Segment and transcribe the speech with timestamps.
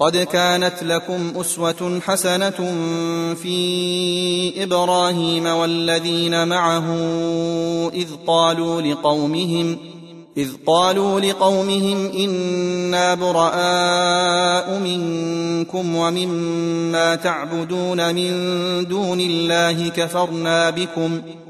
[0.00, 2.74] قد كانت لكم أسوة حسنة
[3.34, 6.86] في إبراهيم والذين معه
[7.94, 9.78] إذ قالوا لقومهم
[10.36, 18.30] إذ قالوا لقومهم إنا براء منكم ومما تعبدون من
[18.88, 21.49] دون الله كفرنا بكم ۖ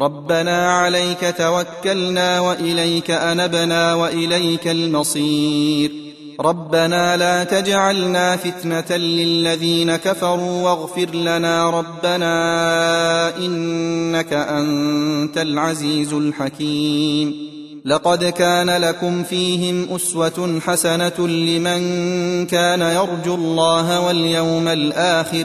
[0.00, 5.92] ربنا عليك توكلنا واليك انبنا واليك المصير
[6.40, 17.48] ربنا لا تجعلنا فتنه للذين كفروا واغفر لنا ربنا انك انت العزيز الحكيم
[17.84, 21.80] لقد كان لكم فيهم اسوه حسنه لمن
[22.46, 25.44] كان يرجو الله واليوم الآخر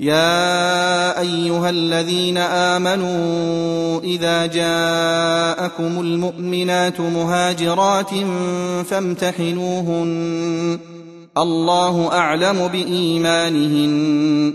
[0.00, 8.10] يا أيها الذين آمنوا إذا جاءكم المؤمنات مهاجرات
[8.90, 10.78] فامتحنوهن.
[11.38, 14.52] الله أعلم بإيمانهن.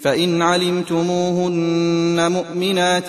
[0.00, 3.08] فإن علمتموهن مؤمنات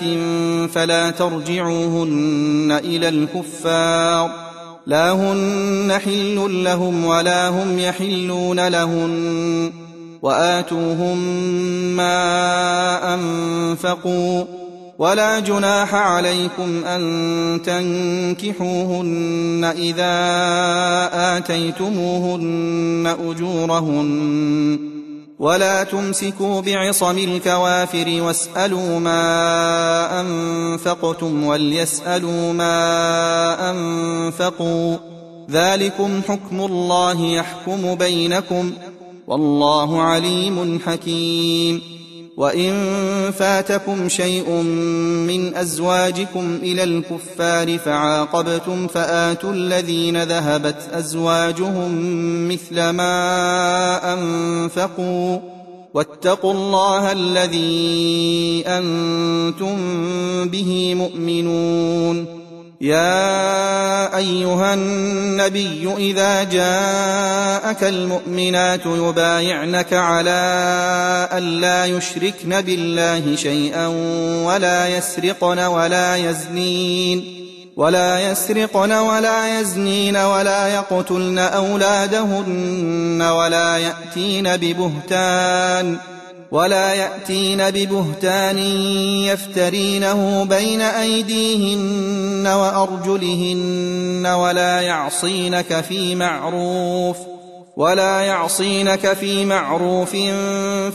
[0.72, 4.32] فلا ترجعوهن إلى الكفار.
[4.88, 9.72] لا هن حل لهم ولا هم يحلون لهن.
[10.26, 11.18] وآتوهم
[11.96, 14.44] ما أنفقوا
[15.00, 18.94] ولا جناح عليكم أن تنكحوهن
[19.78, 20.16] إذا
[21.38, 24.80] آتيتموهن أجورهن
[25.40, 34.98] ولا تمسكوا بعصم الكوافر واسألوا ما أنفقتم وليسألوا ما أنفقوا
[35.52, 38.72] ذلكم حكم الله يحكم بينكم
[39.28, 41.82] والله عليم حكيم.
[42.38, 42.74] وإن
[43.32, 44.50] فاتكم شيء
[45.28, 51.92] من أزواجكم إلى الكفار فعاقبتم فآتوا الذين ذهبت أزواجهم
[52.50, 55.40] مثل ما أنفقوا.
[55.94, 59.76] واتقوا الله الذي أنتم
[60.50, 62.46] به مؤمنون.
[62.82, 64.74] يا أيها
[65.36, 70.40] النبي إذا جاءك المؤمنات يبايعنك على
[71.34, 73.88] أن لا يشركن بالله شيئا
[74.46, 77.46] ولا يسرقن ولا يزنين
[77.76, 85.98] ولا يسرقن ولا يزنين ولا يقتلن أولادهن ولا يأتين ببهتان
[86.52, 88.58] ولا يأتين ببهتان
[89.28, 97.18] يفترينه بين أيديهن وأرجلهن ولا يعصينك في معروف
[97.78, 100.16] ولا يعصينك في معروف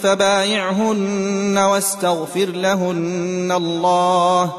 [0.02, 4.52] فبايعهن واستغفر لهن الله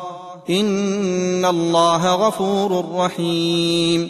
[0.50, 4.10] إن الله غفور رحيم